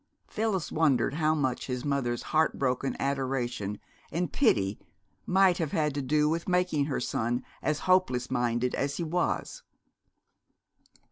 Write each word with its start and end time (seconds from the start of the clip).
Phyllis 0.27 0.71
wondered 0.71 1.13
how 1.13 1.35
much 1.35 1.67
his 1.67 1.85
mother's 1.85 2.23
heartbroken 2.33 2.95
adoration 2.99 3.79
and 4.11 4.33
pity 4.33 4.79
might 5.27 5.59
have 5.59 5.73
had 5.73 5.93
to 5.93 6.01
do 6.01 6.27
with 6.27 6.49
making 6.49 6.85
her 6.85 6.99
son 6.99 7.43
as 7.61 7.81
hopeless 7.81 8.31
minded 8.31 8.73
as 8.73 8.97
he 8.97 9.03
was. 9.03 9.61